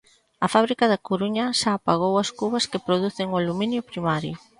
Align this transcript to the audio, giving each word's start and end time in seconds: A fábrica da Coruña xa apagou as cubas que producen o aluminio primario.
A 0.45 0.47
fábrica 0.53 0.85
da 0.91 1.03
Coruña 1.07 1.45
xa 1.59 1.71
apagou 1.75 2.13
as 2.17 2.29
cubas 2.39 2.65
que 2.71 2.83
producen 2.87 3.27
o 3.29 3.37
aluminio 3.41 3.87
primario. 3.91 4.35